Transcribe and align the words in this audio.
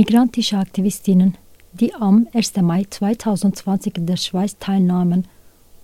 Migrantische 0.00 0.56
Aktivistinnen, 0.56 1.36
die 1.74 1.92
am 1.92 2.26
1. 2.32 2.56
Mai 2.62 2.86
2020 2.88 3.98
in 3.98 4.06
der 4.06 4.16
Schweiz 4.16 4.56
teilnahmen, 4.58 5.28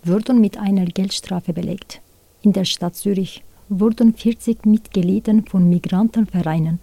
wurden 0.04 0.41
mit 0.41 0.57
einer 0.57 0.87
Geldstrafe 0.87 1.53
belegt. 1.53 2.00
In 2.41 2.55
der 2.55 2.65
Stadt 2.65 2.94
Zürich 2.94 3.44
wurden 3.68 4.15
40 4.15 4.65
Mitglieder 4.65 5.34
von 5.50 5.68
Migrantenvereinen, 5.68 6.79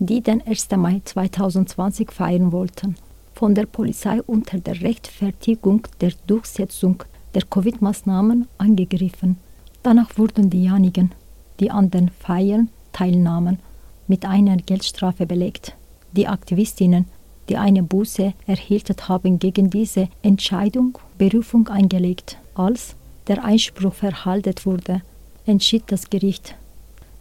die 0.00 0.20
den 0.20 0.44
1. 0.44 0.70
Mai 0.76 1.00
2020 1.04 2.10
feiern 2.10 2.50
wollten, 2.50 2.96
von 3.34 3.54
der 3.54 3.66
Polizei 3.66 4.20
unter 4.22 4.58
der 4.58 4.80
Rechtfertigung 4.80 5.86
der 6.00 6.10
Durchsetzung 6.26 7.04
der 7.36 7.42
Covid-Maßnahmen 7.42 8.48
angegriffen. 8.58 9.36
Danach 9.84 10.18
wurden 10.18 10.50
diejenigen, 10.50 11.12
die 11.60 11.70
an 11.70 11.92
den 11.92 12.08
Feiern 12.08 12.68
teilnahmen, 12.90 13.60
mit 14.08 14.26
einer 14.26 14.56
Geldstrafe 14.56 15.24
belegt. 15.24 15.76
Die 16.16 16.28
Aktivistinnen, 16.28 17.06
die 17.48 17.56
eine 17.56 17.82
Buße 17.82 18.34
erhielten, 18.46 18.96
haben 19.08 19.38
gegen 19.38 19.68
diese 19.70 20.08
Entscheidung 20.22 20.98
Berufung 21.18 21.68
eingelegt. 21.68 22.38
Als 22.54 22.94
der 23.26 23.44
Einspruch 23.44 23.94
verhalten 23.94 24.54
wurde, 24.64 25.02
entschied 25.44 25.84
das 25.88 26.08
Gericht, 26.08 26.54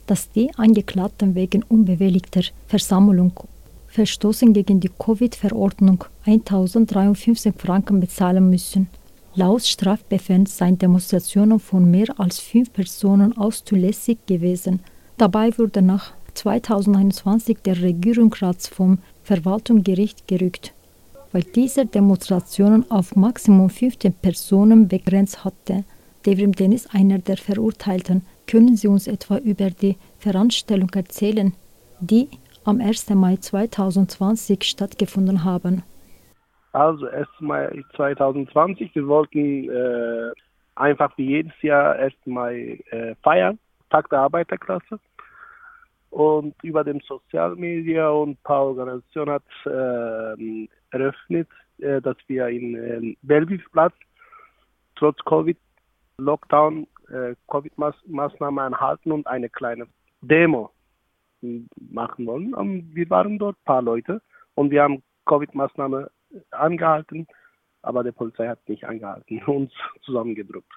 dass 0.06 0.30
die 0.32 0.54
Angeklagten 0.56 1.34
wegen 1.36 1.64
unbewilligter 1.64 2.44
Versammlung 2.68 3.34
Verstoßen 3.88 4.54
gegen 4.54 4.80
die 4.80 4.90
Covid-Verordnung 4.90 6.06
1053 6.26 7.54
Franken 7.56 8.00
bezahlen 8.00 8.50
müssen. 8.50 8.88
Laut 9.36 9.64
Strafbefehl 9.64 10.48
seien 10.48 10.80
Demonstrationen 10.80 11.60
von 11.60 11.90
mehr 11.90 12.08
als 12.20 12.40
fünf 12.40 12.74
Personen 12.74 13.38
auszulässig 13.38 14.18
gewesen. 14.26 14.80
Dabei 15.18 15.56
wurde 15.58 15.84
nach 15.84 16.14
2021 16.34 17.60
der 17.64 17.82
Regierungsrat 17.82 18.62
vom 18.64 19.00
Verwaltungsgericht 19.24 20.28
gerückt, 20.28 20.74
weil 21.32 21.44
diese 21.44 21.86
Demonstrationen 21.86 22.90
auf 22.92 23.16
Maximum 23.16 23.70
15 23.70 24.14
Personen 24.14 24.88
begrenzt 24.88 25.44
hatte. 25.46 25.84
Devrim 26.26 26.54
Dennis, 26.54 26.88
einer 26.94 27.20
der 27.20 27.38
Verurteilten, 27.38 28.26
können 28.48 28.76
Sie 28.76 28.88
uns 28.88 29.08
etwa 29.08 29.38
über 29.38 29.70
die 29.70 29.98
Veranstaltung 30.20 30.90
erzählen, 30.94 31.54
die 32.00 32.30
am 32.66 32.80
1. 32.80 33.10
Mai 33.12 33.38
2020 33.38 34.64
stattgefunden 34.64 35.44
haben? 35.44 35.84
Also 36.72 37.08
1. 37.08 37.28
Mai 37.40 37.84
2020, 37.96 38.96
wir 38.96 39.08
wollten 39.08 39.70
äh, 39.70 40.32
einfach 40.76 41.16
wie 41.18 41.28
jedes 41.28 41.54
Jahr 41.62 41.94
1. 41.96 42.14
Mai 42.26 42.80
äh, 42.90 43.16
feiern, 43.22 43.60
Tag 43.90 44.10
der 44.10 44.20
Arbeiterklasse. 44.20 45.00
Und 46.14 46.54
über 46.62 46.84
dem 46.84 47.02
Sozialmedia 47.02 48.08
und 48.08 48.32
ein 48.32 48.38
paar 48.44 48.66
Organisationen 48.66 49.34
hat 49.34 49.44
äh, 49.66 50.68
eröffnet, 50.92 51.50
äh, 51.80 52.02
dass 52.02 52.18
wir 52.28 52.50
in 52.50 52.76
äh, 52.76 53.16
Bellevue-Platz 53.24 53.96
trotz 54.96 55.18
Covid-Lockdown 55.26 56.86
äh, 57.10 57.34
Covid-Maßnahmen 57.50 58.60
anhalten 58.60 59.12
und 59.12 59.26
eine 59.26 59.50
kleine 59.50 59.88
Demo 60.22 60.70
machen 61.90 62.28
wollen. 62.28 62.54
Und 62.54 62.94
wir 62.94 63.10
waren 63.10 63.40
dort 63.40 63.58
ein 63.58 63.66
paar 63.66 63.82
Leute 63.82 64.22
und 64.54 64.70
wir 64.70 64.84
haben 64.84 65.02
Covid-Maßnahmen 65.26 66.06
angehalten, 66.52 67.26
aber 67.82 68.04
die 68.04 68.12
Polizei 68.12 68.48
hat 68.48 68.70
nicht 68.70 68.86
angehalten, 68.86 69.42
uns 69.48 69.72
zusammengedrückt. 70.04 70.72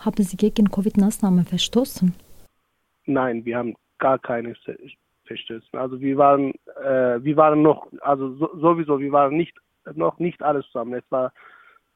Haben 0.00 0.22
Sie 0.22 0.36
gegen 0.36 0.70
Covid-Maßnahmen 0.70 1.46
verstoßen? 1.46 2.14
Nein, 3.06 3.46
wir 3.46 3.56
haben 3.56 3.74
gar 4.04 4.18
keine 4.18 4.54
Verstößen. 5.24 5.78
Also 5.78 5.98
wir 5.98 6.18
waren, 6.18 6.52
äh, 6.82 7.24
wir 7.24 7.36
waren 7.38 7.62
noch, 7.62 7.86
also 8.02 8.34
so, 8.34 8.50
sowieso, 8.58 9.00
wir 9.00 9.12
waren 9.12 9.34
nicht 9.34 9.56
noch 9.94 10.18
nicht 10.18 10.42
alles 10.42 10.66
zusammen. 10.66 10.92
Es 10.92 11.10
war 11.10 11.32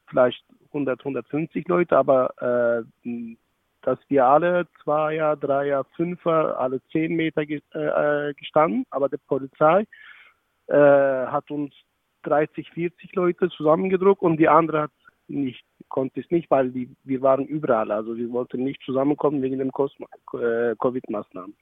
vielleicht 0.07 0.43
100, 0.69 0.99
150 1.01 1.67
Leute, 1.67 1.95
aber 1.95 2.85
äh, 3.05 3.35
dass 3.83 3.99
wir 4.07 4.25
alle 4.25 4.67
Zweier, 4.83 5.35
Dreier, 5.35 5.83
Fünfer, 5.95 6.59
alle 6.59 6.81
zehn 6.91 7.15
Meter 7.15 7.45
ge 7.45 7.61
äh, 7.73 8.33
gestanden, 8.33 8.85
aber 8.89 9.07
die 9.07 9.17
Polizei 9.27 9.85
äh, 10.65 10.73
hat 11.35 11.51
uns 11.51 11.75
30, 12.23 12.71
40 12.71 13.13
Leute 13.13 13.49
zusammengedruckt 13.49 14.23
und 14.23 14.37
die 14.37 14.49
andere 14.49 14.81
hat 14.81 14.91
nicht, 15.27 15.63
konnte 15.89 16.21
es 16.21 16.31
nicht, 16.31 16.49
weil 16.49 16.71
die, 16.71 16.89
wir 17.03 17.21
waren 17.21 17.45
überall. 17.45 17.91
Also 17.91 18.17
wir 18.17 18.31
wollten 18.31 18.63
nicht 18.63 18.81
zusammenkommen 18.81 19.43
wegen 19.43 19.59
den 19.59 19.69
äh, 19.69 20.75
Covid-Maßnahmen. 20.75 21.55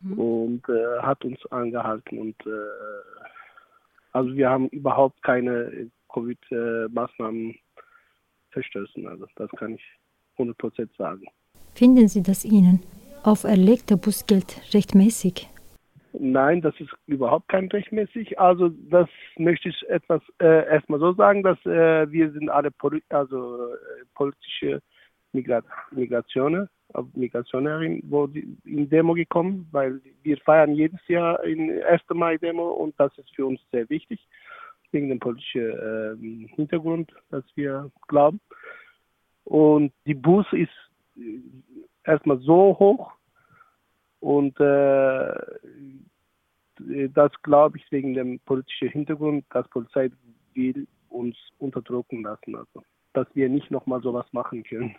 Mhm. 0.00 0.18
Und 0.18 0.68
äh, 0.68 1.00
hat 1.00 1.24
uns 1.24 1.44
angehalten 1.50 2.18
und 2.18 2.46
äh, 2.46 2.50
also 4.12 4.34
wir 4.34 4.48
haben 4.48 4.68
überhaupt 4.68 5.22
keine 5.22 5.90
Covid-Maßnahmen 6.12 7.54
verstößen. 8.50 9.06
Also 9.06 9.26
das 9.36 9.50
kann 9.58 9.74
ich 9.74 9.82
100% 10.38 10.88
sagen. 10.96 11.26
Finden 11.74 12.08
Sie 12.08 12.22
das 12.22 12.44
Ihnen 12.44 12.80
auferlegte 13.22 13.96
Busgeld 13.96 14.60
rechtmäßig? 14.72 15.48
Nein, 16.12 16.62
das 16.62 16.74
ist 16.80 16.90
überhaupt 17.06 17.48
kein 17.48 17.68
rechtmäßig. 17.68 18.38
Also 18.40 18.70
das 18.90 19.08
möchte 19.36 19.68
ich 19.68 19.88
etwas 19.88 20.22
äh, 20.40 20.66
erstmal 20.66 20.98
so 20.98 21.12
sagen, 21.12 21.42
dass 21.42 21.58
äh, 21.66 22.10
wir 22.10 22.32
sind 22.32 22.48
alle 22.48 22.70
also 23.10 23.72
äh, 23.72 23.76
politische 24.14 24.82
Migra 25.32 25.62
Migrationen, 25.90 26.68
Migrationärin, 27.14 28.02
wo 28.08 28.26
die 28.26 28.56
in 28.64 28.88
Demo 28.88 29.14
gekommen, 29.14 29.68
weil 29.72 30.00
wir 30.22 30.36
feiern 30.38 30.74
jedes 30.74 31.00
Jahr 31.06 31.42
in 31.44 31.82
1. 31.82 32.02
Mai 32.14 32.38
Demo 32.38 32.70
und 32.70 32.98
das 32.98 33.16
ist 33.18 33.34
für 33.34 33.46
uns 33.46 33.60
sehr 33.70 33.88
wichtig 33.90 34.26
wegen 34.90 35.08
dem 35.08 35.18
politischen 35.18 36.48
äh, 36.48 36.48
Hintergrund, 36.54 37.12
dass 37.30 37.44
wir 37.54 37.90
glauben. 38.06 38.40
Und 39.44 39.92
die 40.06 40.14
Buße 40.14 40.56
ist 40.56 40.72
äh, 41.16 41.40
erstmal 42.04 42.38
so 42.38 42.78
hoch 42.78 43.12
und 44.20 44.58
äh, 44.60 45.34
das 47.12 47.32
glaube 47.42 47.78
ich 47.78 47.90
wegen 47.90 48.14
dem 48.14 48.38
politischen 48.40 48.88
Hintergrund, 48.88 49.44
dass 49.50 49.68
Polizei 49.68 50.10
will 50.54 50.86
uns 51.08 51.36
unterdrücken 51.58 52.22
lassen, 52.22 52.54
also 52.54 52.82
dass 53.12 53.26
wir 53.34 53.48
nicht 53.48 53.70
nochmal 53.70 54.00
sowas 54.02 54.26
machen 54.32 54.62
können. 54.62 54.94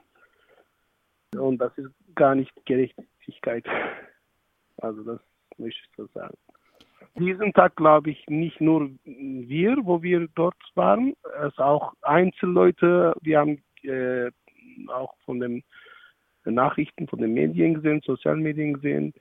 Und 1.35 1.59
das 1.59 1.77
ist 1.77 1.91
gar 2.15 2.35
nicht 2.35 2.51
Gerechtigkeit. 2.65 3.65
Also 4.77 5.03
das 5.03 5.19
möchte 5.57 5.81
ich 5.83 5.95
so 5.95 6.07
sagen. 6.13 6.37
Diesen 7.17 7.53
Tag 7.53 7.75
glaube 7.75 8.11
ich 8.11 8.25
nicht 8.27 8.61
nur 8.61 8.89
wir, 9.03 9.77
wo 9.83 10.01
wir 10.01 10.27
dort 10.35 10.55
waren, 10.75 11.13
es 11.45 11.57
auch 11.57 11.93
Einzelleute. 12.01 13.13
Wir 13.21 13.39
haben 13.39 13.61
äh, 13.83 14.31
auch 14.87 15.15
von 15.25 15.39
den 15.39 15.63
Nachrichten, 16.45 17.07
von 17.07 17.19
den 17.19 17.33
Medien 17.33 17.75
gesehen, 17.75 18.01
sozialen 18.05 18.41
Medien 18.41 18.73
gesehen, 18.73 19.13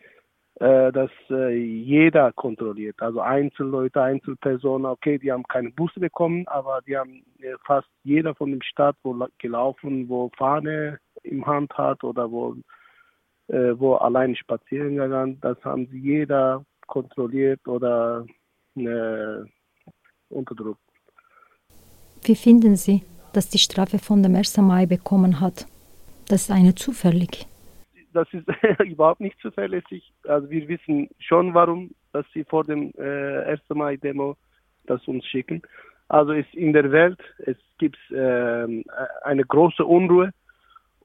äh, 0.61 0.93
dass 0.93 1.11
äh, 1.31 1.55
jeder 1.57 2.33
kontrolliert. 2.33 3.01
Also 3.01 3.21
Einzelleute, 3.21 4.03
Einzelpersonen, 4.03 4.87
okay, 4.87 5.19
die 5.19 5.31
haben 5.31 5.45
keine 5.45 5.71
Busse 5.71 6.01
bekommen, 6.01 6.47
aber 6.49 6.81
die 6.87 6.97
haben 6.97 7.23
äh, 7.41 7.55
fast 7.65 7.89
jeder 8.03 8.35
von 8.35 8.51
dem 8.51 8.63
Stadt 8.63 8.97
wo 9.03 9.27
gelaufen, 9.39 10.09
wo 10.09 10.31
Fahne 10.37 10.99
im 11.28 11.47
Hand 11.47 11.72
hat 11.77 12.05
oder 12.05 12.31
wo, 12.31 12.56
äh, 13.49 13.72
wo 13.78 13.94
allein 13.94 14.34
spazieren 14.37 14.97
gegangen, 14.97 15.39
das 15.41 15.62
haben 15.65 15.87
sie 15.91 15.99
jeder 15.99 16.65
kontrolliert 16.87 17.66
oder 17.66 18.27
äh, 18.77 19.44
unterdrückt. 20.28 20.81
Wie 22.22 22.34
finden 22.34 22.77
Sie, 22.77 23.03
dass 23.33 23.49
die 23.49 23.59
Strafe 23.59 23.99
von 23.99 24.22
dem 24.22 24.34
1. 24.34 24.56
Mai 24.59 24.87
bekommen 24.87 25.41
hat? 25.41 25.67
Das 26.28 26.43
ist 26.43 26.50
eine 26.50 26.75
zufällig. 26.75 27.47
Das 28.12 28.27
ist 28.33 28.47
überhaupt 28.84 29.21
nicht 29.21 29.38
zuverlässig. 29.41 30.12
Also 30.25 30.50
wir 30.50 30.67
wissen 30.69 31.09
schon, 31.19 31.55
warum, 31.55 31.91
dass 32.12 32.27
sie 32.34 32.44
vor 32.44 32.65
dem 32.65 32.93
äh, 32.99 33.44
1. 33.44 33.61
Mai-Demo 33.71 34.37
das 34.87 35.06
uns 35.06 35.25
schicken. 35.26 35.62
Also 36.08 36.32
ist 36.32 36.53
in 36.55 36.73
der 36.73 36.91
Welt, 36.91 37.20
es 37.38 37.56
gibt 37.79 37.99
äh, 38.11 38.82
eine 39.23 39.44
große 39.44 39.85
Unruhe 39.85 40.32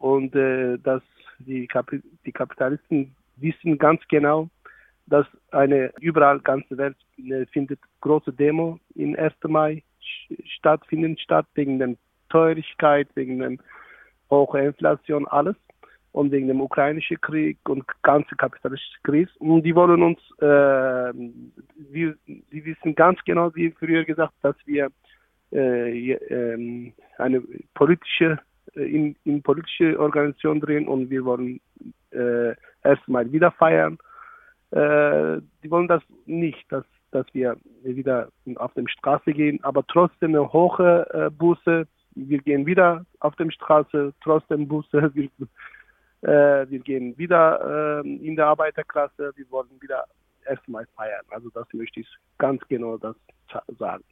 und 0.04 0.36
äh, 0.36 0.78
dass 0.80 1.02
die, 1.40 1.66
Kap 1.66 1.90
die 2.26 2.32
Kapitalisten 2.34 3.16
wissen 3.38 3.78
ganz 3.78 4.02
genau, 4.10 4.50
dass 5.06 5.26
eine 5.52 5.94
überall 6.02 6.42
ganze 6.42 6.78
Welt 6.78 6.98
äh, 7.18 7.46
findet 7.46 7.80
große 8.02 8.34
Demo 8.34 8.80
im 8.96 9.16
1. 9.16 9.34
Mai 9.48 9.82
stattfinden 10.58 11.18
statt 11.18 11.46
wegen 11.56 11.80
der 11.80 11.96
Teuerigkeit, 12.28 13.08
wegen 13.16 13.40
der 13.40 13.58
hohen 14.30 14.66
Inflation, 14.66 15.26
alles 15.30 15.56
und 16.12 16.34
wegen 16.34 16.50
dem 16.50 16.60
ukrainischen 16.60 17.22
Krieg 17.22 17.58
und 17.70 17.86
ganze 18.02 18.36
kapitalistische 18.36 19.00
Krise. 19.04 19.32
Und 19.40 19.64
die 19.64 19.74
wollen 19.74 20.04
uns, 20.04 20.20
äh, 20.42 21.14
wir, 21.94 22.16
die 22.28 22.66
wissen 22.66 22.94
ganz 22.94 23.20
genau, 23.24 23.56
wie 23.56 23.72
früher 23.72 24.04
gesagt, 24.04 24.34
dass 24.42 24.58
wir 24.66 24.90
äh, 25.54 26.12
äh, 26.12 26.92
eine 27.20 27.42
politische 27.74 28.38
in, 28.76 29.16
in 29.24 29.42
politische 29.42 30.00
Organisation 30.00 30.60
drin 30.60 30.88
und 30.88 31.10
wir 31.10 31.26
wollen 31.26 31.60
äh, 32.12 32.54
erstmal 32.84 33.32
wieder 33.32 33.52
feiern. 33.52 33.98
Äh, 34.72 35.42
die 35.64 35.70
wollen 35.70 35.88
das 35.88 36.02
nicht, 36.26 36.66
dass 36.72 36.86
dass 37.14 37.26
wir 37.34 37.56
wieder 37.84 38.30
auf 38.56 38.74
die 38.74 38.88
Straße 38.88 39.32
gehen, 39.34 39.64
aber 39.64 39.86
trotzdem 39.88 40.32
eine 40.32 40.52
hohe 40.52 41.08
äh, 41.14 41.30
Buße. 41.30 41.88
Wir 42.16 42.40
gehen 42.40 42.66
wieder 42.66 43.06
auf 43.20 43.36
die 43.36 43.50
Straße, 43.52 44.14
trotzdem 44.22 44.68
Buße. 44.68 45.12
Wir, 45.16 45.30
äh, 46.22 46.70
wir 46.70 46.80
gehen 46.80 47.18
wieder 47.18 48.02
äh, 48.02 48.08
in 48.26 48.38
der 48.38 48.48
Arbeiterklasse. 48.48 49.34
Wir 49.36 49.52
wollen 49.52 49.70
wieder 49.82 50.06
erstmal 50.46 50.86
feiern. 50.96 51.26
Also 51.32 51.50
das 51.50 51.68
möchte 51.74 52.00
ich 52.00 52.08
ganz 52.38 52.62
genau 52.70 52.98
das 52.98 53.18
sagen. 53.78 54.06